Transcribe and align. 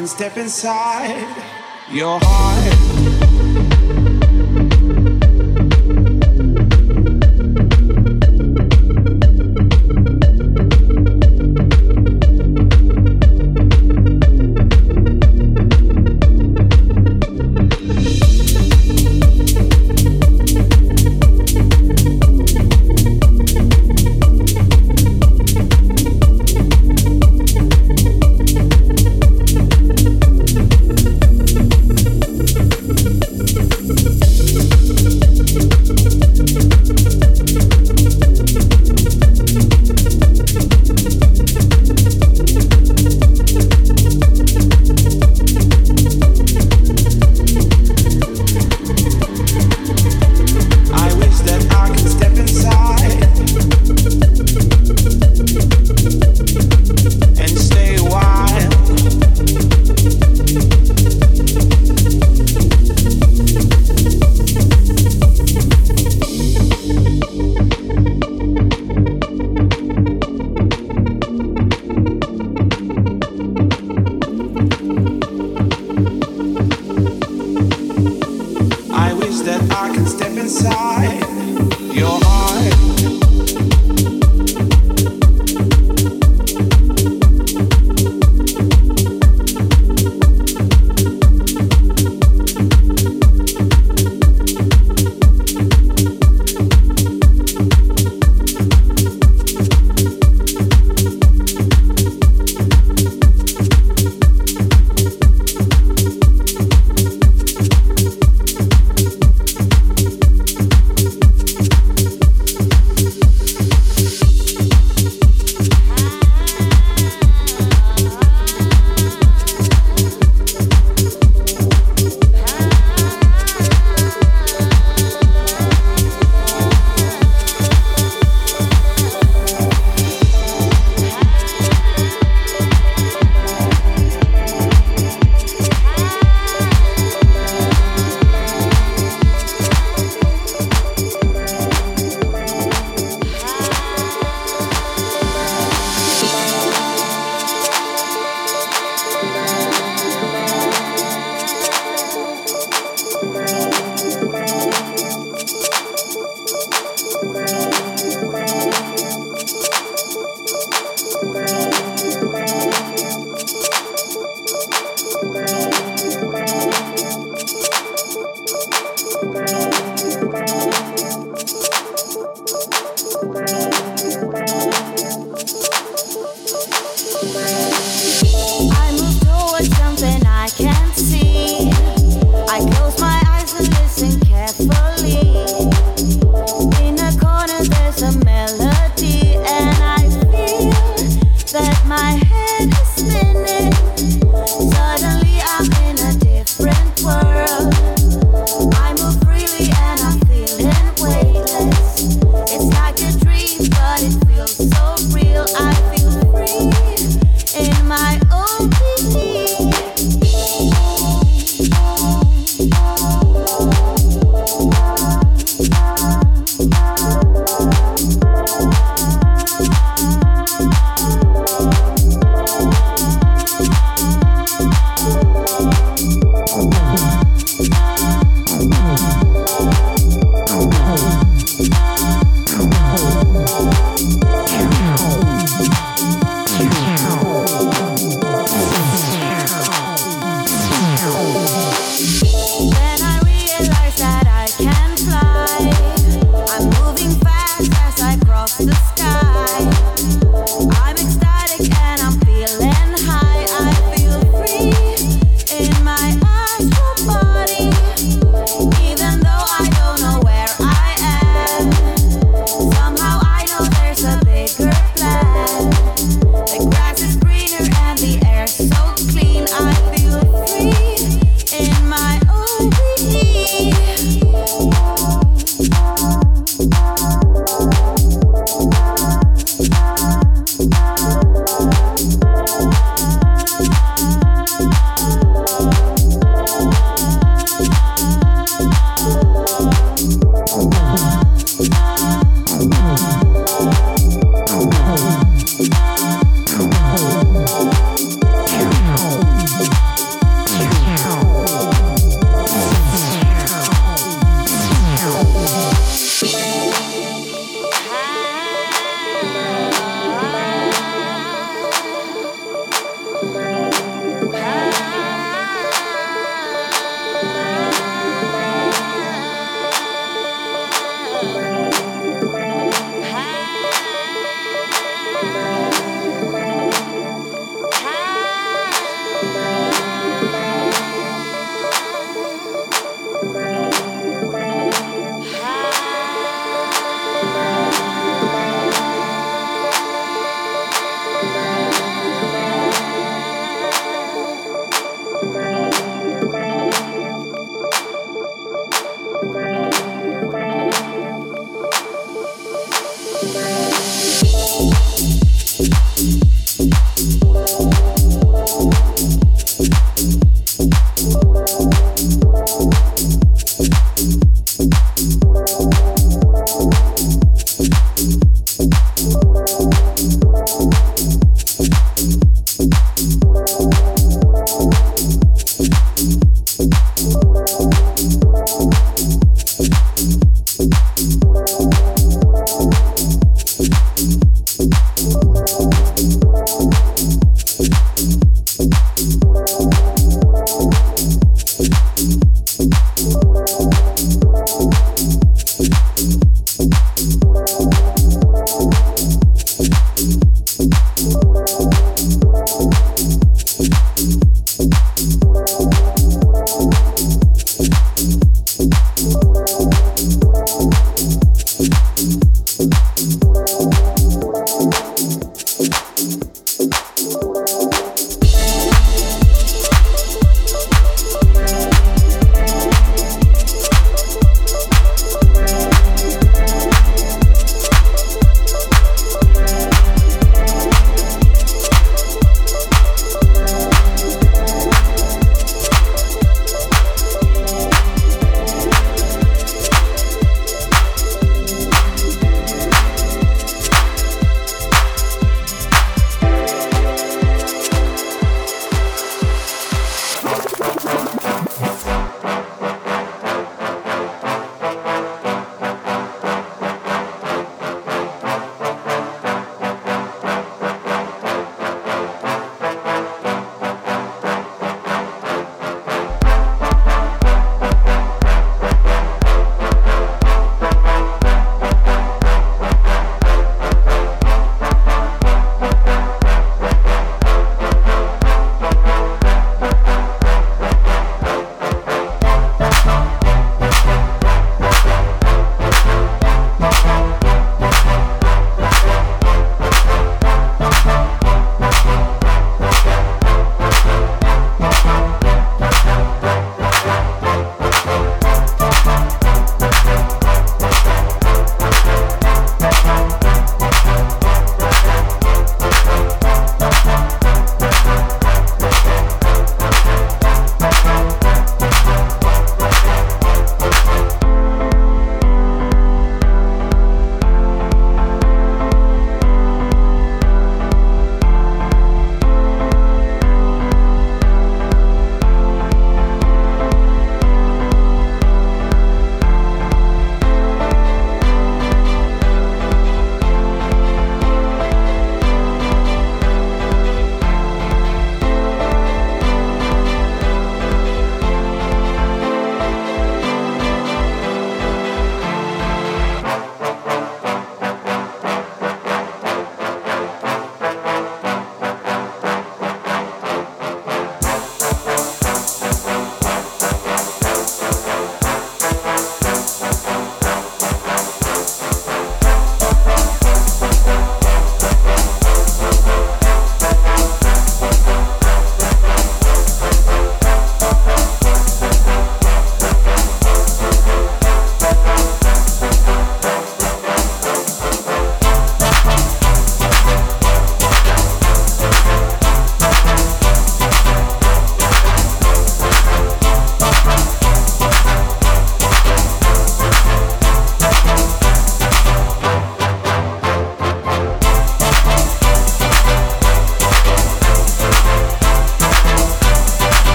can 0.00 0.06
step 0.06 0.38
inside 0.38 1.26
your 1.92 2.18
heart. 2.22 2.39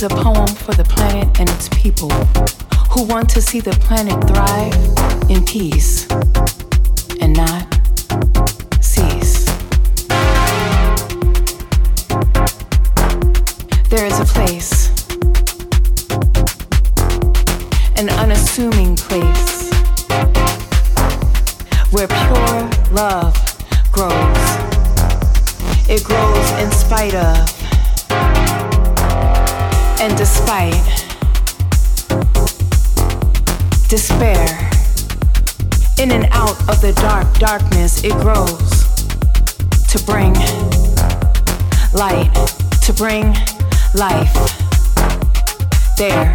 Is 0.00 0.04
a 0.04 0.08
poem 0.08 0.46
for 0.46 0.72
the 0.72 0.84
planet 0.84 1.28
and 1.38 1.50
its 1.50 1.68
people 1.70 2.10
who 2.90 3.02
want 3.04 3.28
to 3.28 3.42
see 3.42 3.60
the 3.60 3.72
planet 3.82 4.16
thrive 4.28 4.72
in 5.28 5.44
peace 5.44 6.08
and 7.20 7.36
not 7.36 7.66
cease. 8.82 9.44
There 13.90 14.06
is 14.06 14.18
a 14.20 14.24
place, 14.24 14.88
an 17.98 18.08
unassuming 18.08 18.96
place, 18.96 19.70
where 21.90 22.08
pure 22.08 22.70
love 22.92 23.36
grows. 23.92 24.46
It 25.90 26.02
grows 26.04 26.50
in 26.52 26.70
spite 26.70 27.14
of 27.14 27.59
despite 30.50 30.72
despair, 33.88 34.70
in 36.00 36.10
and 36.10 36.26
out 36.32 36.58
of 36.68 36.80
the 36.80 36.92
dark 36.96 37.32
darkness, 37.38 38.02
it 38.02 38.12
grows 38.14 38.82
to 39.86 40.02
bring 40.04 40.34
light, 41.94 42.32
to 42.82 42.92
bring 42.94 43.26
life. 43.94 44.34
There, 45.96 46.26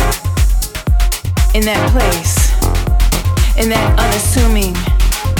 in 1.54 1.66
that 1.66 1.92
place, 1.92 2.54
in 3.58 3.70
that 3.70 4.00
unassuming, 4.00 4.76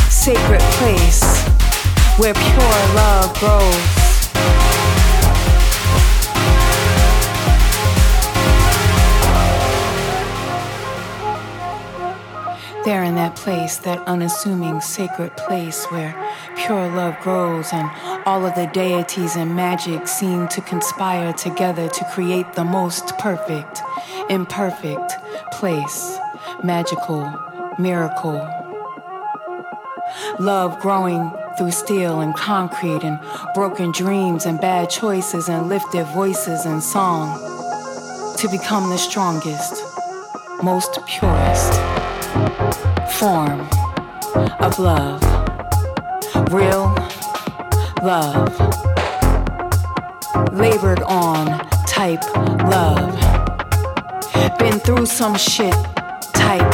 sacred 0.10 0.60
place 0.80 1.24
where 2.18 2.34
pure 2.34 2.96
love 2.96 3.40
grows. 3.40 3.95
There 12.86 13.04
in 13.04 13.16
that 13.16 13.36
place, 13.36 13.78
that 13.78 13.98
unassuming 14.08 14.80
sacred 14.80 15.36
place 15.38 15.86
where 15.86 16.14
pure 16.56 16.88
love 16.88 17.20
grows 17.20 17.74
and 17.74 17.90
all 18.28 18.46
of 18.46 18.54
the 18.54 18.68
deities 18.68 19.36
and 19.36 19.56
magic 19.56 20.08
seem 20.08 20.48
to 20.50 20.62
conspire 20.62 21.34
together 21.34 21.90
to 21.90 22.06
create 22.14 22.54
the 22.54 22.64
most 22.64 23.18
perfect, 23.18 23.82
imperfect 24.30 25.14
place, 25.52 26.20
magical, 26.64 27.34
miracle. 27.80 28.48
Love 30.38 30.80
growing 30.80 31.32
through 31.58 31.72
steel 31.72 32.20
and 32.20 32.36
concrete 32.36 33.04
and 33.04 33.20
broken 33.56 33.92
dreams 33.94 34.46
and 34.46 34.62
bad 34.62 34.92
choices 34.92 35.50
and 35.50 35.70
lifted 35.70 36.06
voices 36.14 36.66
and 36.66 36.84
song 36.84 37.36
to 38.38 38.48
become 38.48 38.92
the 38.92 38.98
strongest, 39.00 39.82
most 40.62 41.00
purest 41.08 41.74
form 43.20 43.62
of 44.60 44.78
love. 44.78 45.22
Real 46.52 46.94
love. 48.04 48.52
Labored 50.52 51.02
on 51.04 51.48
type 51.88 52.24
love. 52.66 53.16
Been 54.60 54.80
through 54.80 55.06
some 55.06 55.36
shit 55.38 55.74
type 56.34 56.70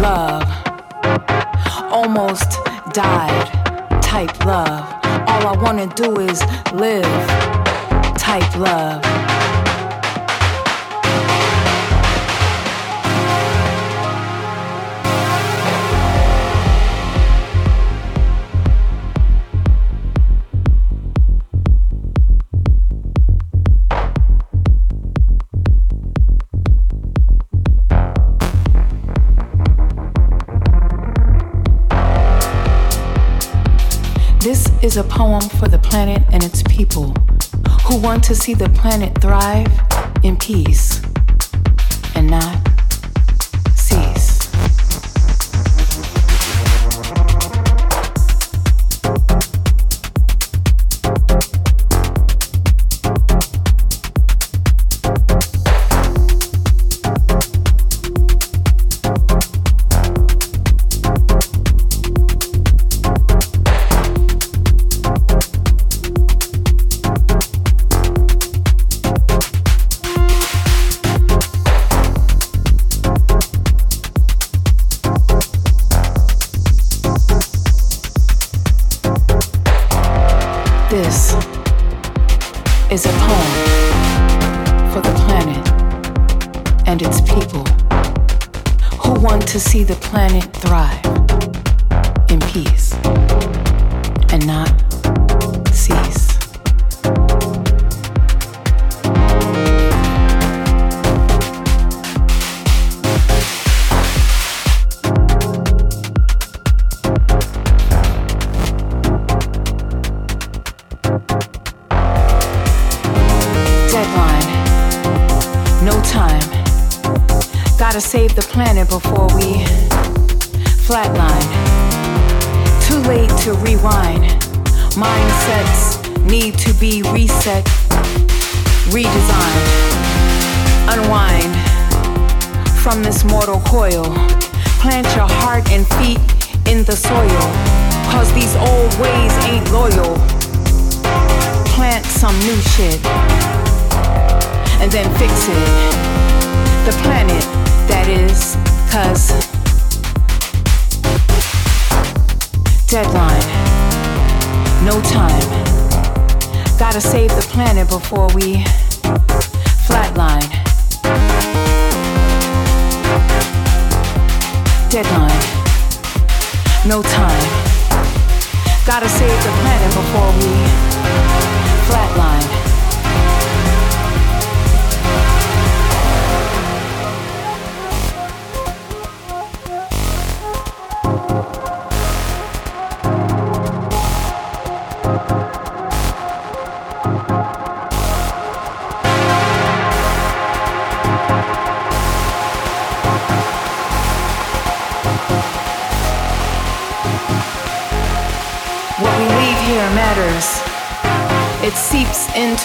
love. 0.00 0.48
Almost 1.92 2.58
died 2.92 4.02
type 4.02 4.42
love. 4.46 4.84
All 5.28 5.46
I 5.46 5.56
wanna 5.60 5.86
do 5.88 6.18
is 6.18 6.40
live 6.72 7.04
type 8.16 8.56
love. 8.56 9.43
Is 34.84 34.98
a 34.98 35.04
poem 35.04 35.40
for 35.40 35.66
the 35.66 35.78
planet 35.78 36.22
and 36.30 36.44
its 36.44 36.62
people 36.64 37.14
who 37.84 37.98
want 37.98 38.22
to 38.22 38.34
see 38.34 38.52
the 38.52 38.68
planet 38.68 39.18
thrive 39.18 39.72
in 40.22 40.36
peace 40.36 41.00
and 42.14 42.28
not 42.28 42.73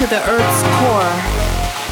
the 0.10 0.18
earth's 0.26 0.64
core, 0.82 1.14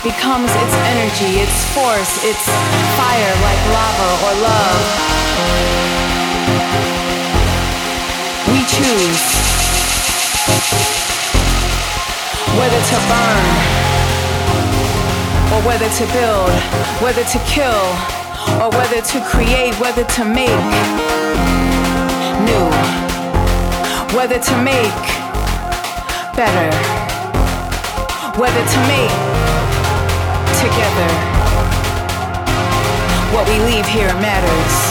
becomes 0.02 0.50
its 0.50 0.74
energy, 0.90 1.38
its 1.38 1.54
force, 1.78 2.26
its 2.26 2.50
fire 2.98 3.34
like 3.46 3.62
lava 3.70 4.10
or 4.26 4.34
love. 4.42 4.84
We 8.50 8.66
choose 8.66 9.22
whether 12.58 12.82
to 12.90 12.98
burn 13.06 13.46
or 15.54 15.62
whether 15.70 15.90
to 15.90 16.06
build, 16.10 16.50
whether 17.06 17.24
to 17.24 17.40
kill 17.46 17.86
or 18.58 18.72
whether 18.74 19.00
to 19.00 19.22
create, 19.30 19.76
whether 19.80 20.04
to 20.04 20.26
make 20.26 20.66
new, 22.50 22.68
whether 24.18 24.40
to 24.40 24.62
make 24.64 25.06
better. 26.36 26.97
Whether 28.38 28.54
to 28.54 28.80
make 28.88 29.10
together. 30.62 31.10
What 33.34 33.50
we 33.50 33.58
leave 33.66 33.88
here 33.88 34.14
matters. 34.22 34.87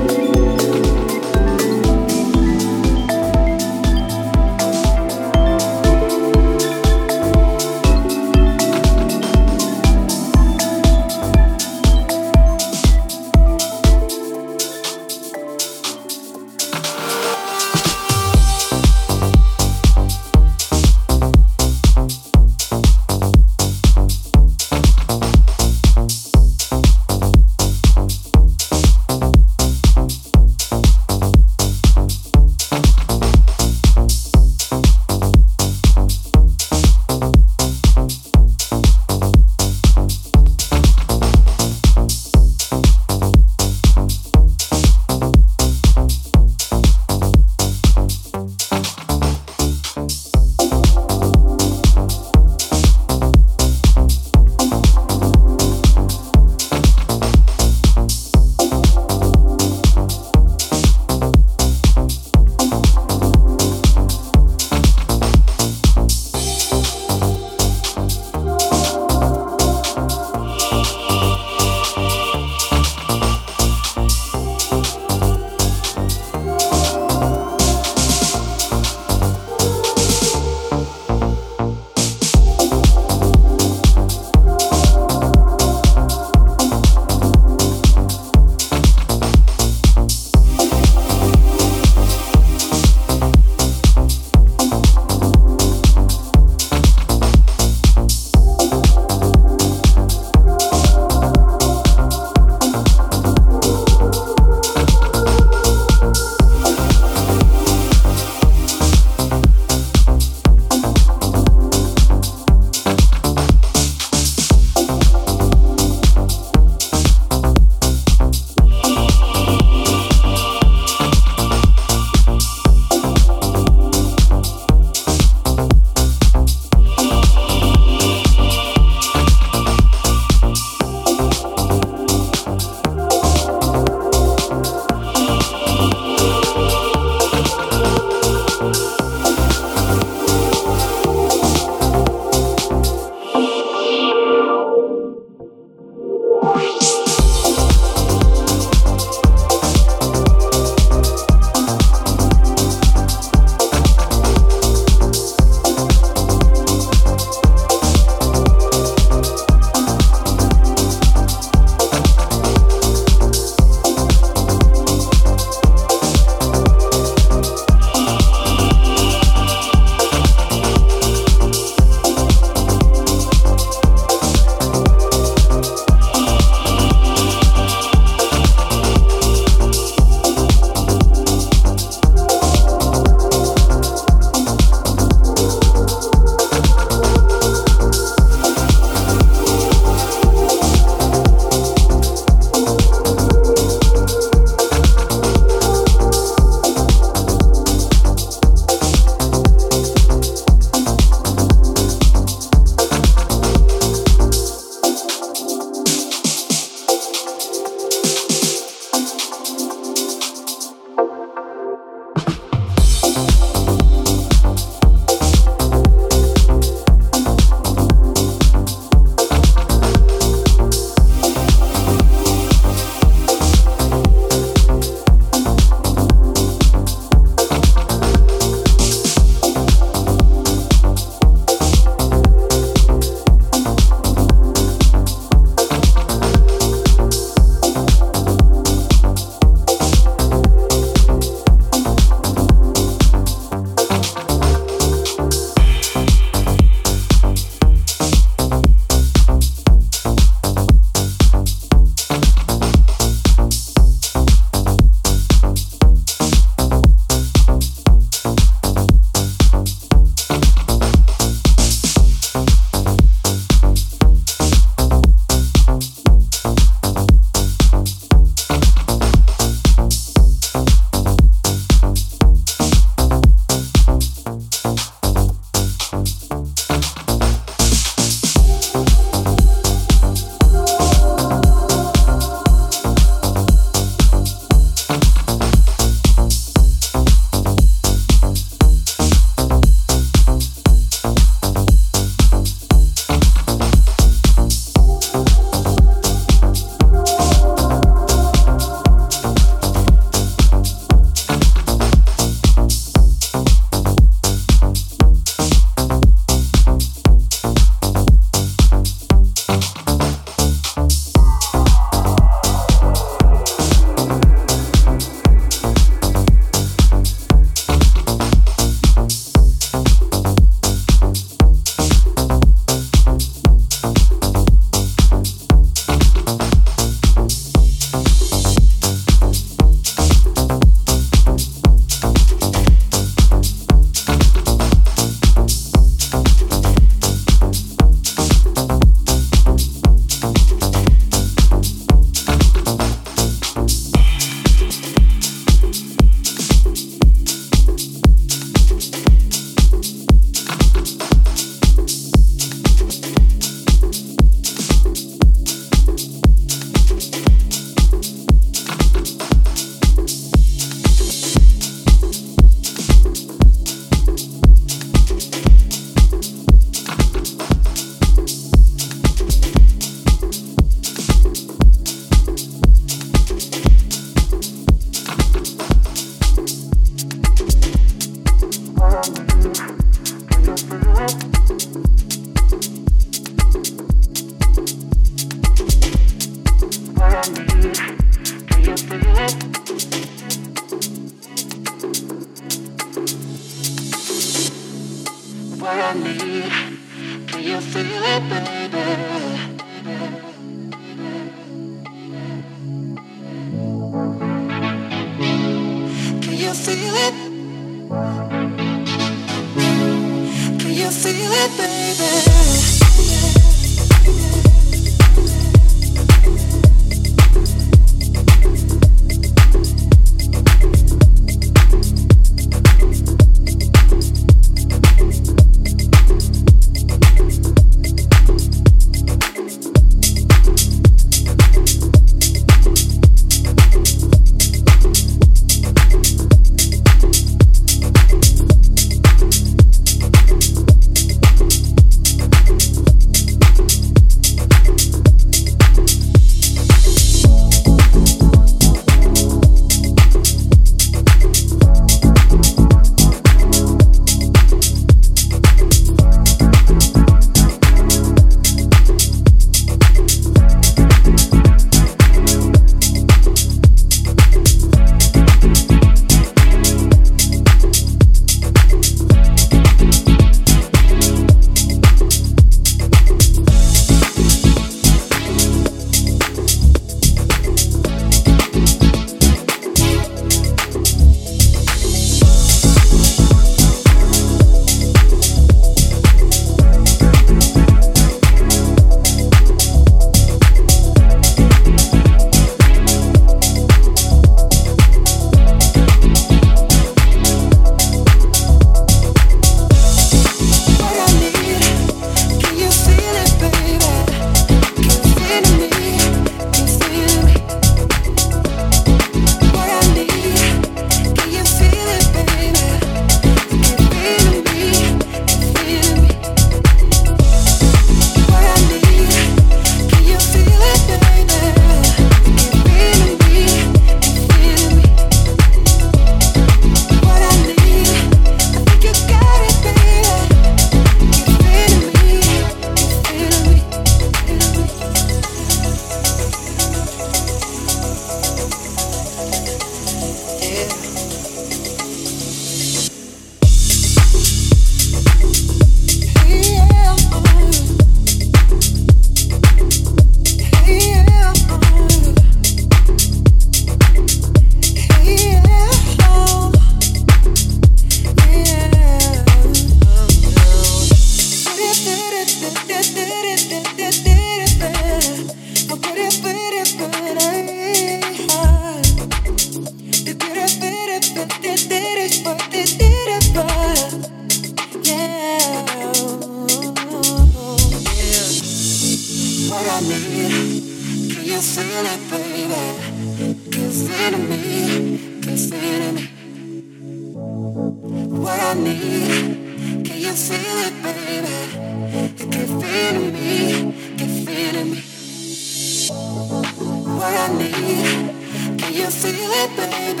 Give 599.32 599.40
it 599.40 599.56
to 599.56 599.66
me, 599.66 599.94
give 599.94 600.00